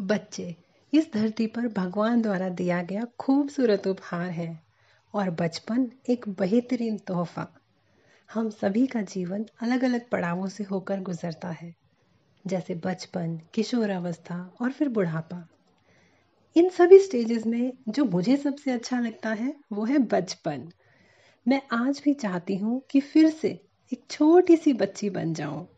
[0.00, 0.56] बच्चे,
[0.92, 4.62] इस धरती पर भगवान द्वारा दिया गया खूबसूरत उपहार है
[5.14, 7.46] और बचपन एक बेहतरीन तोहफा।
[8.34, 11.74] हम सभी का जीवन अलग अलग पड़ावों से होकर गुजरता है,
[12.46, 15.48] जैसे बचपन किशोरावस्था और फिर बुढ़ापा।
[16.56, 20.68] इन सभी स्टेजेस में जो मुझे सबसे अच्छा लगता है, वो है बचपन।
[21.48, 23.48] मैं आज भी चाहती हूँ कि फिर से
[23.92, 25.68] एक छोटी सी बच्ची बन जाऊँ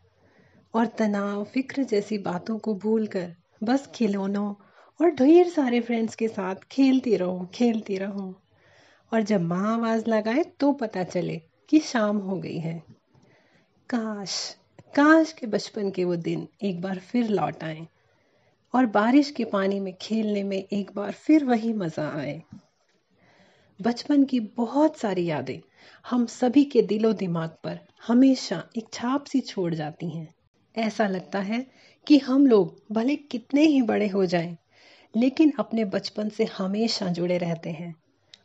[0.73, 4.53] और तनाव, फ़िक्र जैसी बातों को भूलकर बस खिलौनों
[4.99, 8.33] और ढेर सारे फ्रेंड्स के साथ खेलती रहो खेलती रहो।
[9.11, 12.83] और जब माँ आवाज़ लगाए तो पता चले कि शाम हो गई है।
[13.89, 14.57] काश
[14.95, 17.87] काश के बचपन के वो दिन एक बार फिर लौट आए
[18.73, 22.41] और बारिश के पानी में खेलने में एक बार फिर वही मज़ा आए।
[23.79, 25.59] बचपन की बहुत सारी यादें
[26.09, 30.33] हम सभी के दिलो दिमाग पर हमेशा एक छाप सी छोड़ जाती हैं।
[30.77, 31.67] ऐसा लगता है
[32.07, 34.57] कि हम लोग भले कितने ही बड़े हो जाएँ,
[35.17, 37.95] लेकिन अपने बचपन से हमेशा जुड़े रहते हैं।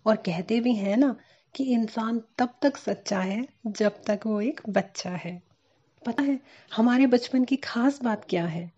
[0.06, 1.16] और कहते भी हैं ना
[1.54, 5.42] कि इंसान तब तक सच्चा है जब तक वो एक बच्चा है।
[6.06, 6.40] पता है
[6.76, 8.72] हमारे बचपन की खास बात क्या है?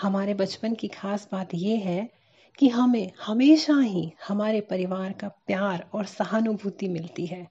[0.00, 2.10] हमारे बचपन की खास बात ये है
[2.58, 7.48] कि हमें हमेशा ही हमारे परिवार का प्यार और सहानुभूति मिलती है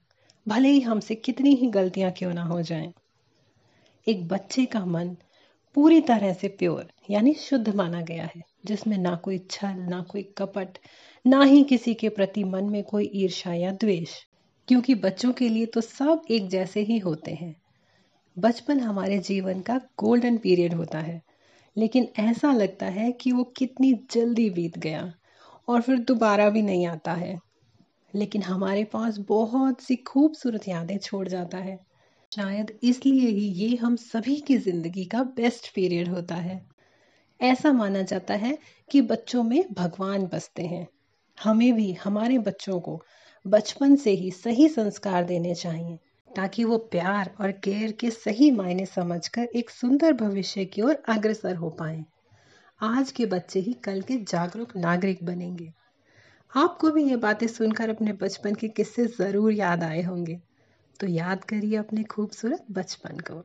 [0.48, 2.94] भले ही हमसे कितनी ही गलतियाँ क्यों ना हो जाएँ।
[4.08, 5.18] एक बच्चे का मन
[5.76, 10.24] पूरी तरह से प्योर, यानी शुद्ध माना गया है, जिसमें ना कोई छल, ना कोई
[10.38, 10.68] कपट,
[11.28, 14.10] ना ही किसी के प्रति मन में कोई ईर्षा या द्वेष,
[14.68, 17.56] क्योंकि बच्चों के लिए तो सब एक जैसे ही होते हैं।
[18.40, 21.22] बचपन हमारे जीवन का गोल्डन पीरियड होता है,
[21.78, 25.14] लेकिन ऐसा लगता है कि वो कितनी जल्दी बीत गया,
[25.68, 27.40] और फिर दोबारा भी नहीं आता है।
[28.16, 31.93] लेकिन हमारे पास बहुत सी खूबसूरत यादें छोड़ जाता है
[32.36, 36.66] शायद इसलिए ही ये हम सभी की ज़िंदगी का बेस्ट पीरियड होता है।
[37.42, 38.58] ऐसा माना जाता है
[38.92, 40.88] कि बच्चों में भगवान बसते हैं।
[41.44, 43.02] हमें भी, हमारे बच्चों को
[43.48, 45.98] बचपन से ही सही संस्कार देने चाहिए,
[46.36, 51.56] ताकि वो प्यार और केयर के सही मायने समझकर एक सुंदर भविष्य की ओर अग्रसर
[51.56, 52.04] हो पाए।
[52.82, 55.72] आज के बच्चे ही कल के जागरूक नागरिक बनेंगे।
[56.56, 60.40] आपको भी ये बातें सुनकर अपने बचपन के किस्से ज़रूर याद आए होंगे।
[61.04, 63.42] तो याद करिए अपने खूबसूरत बचपन को।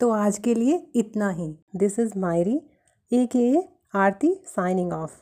[0.00, 2.60] तो आज के लिए इतना ही। दिस इज़ मायरी
[3.12, 3.58] ए के
[3.98, 5.20] आरती साइनिंग ऑफ़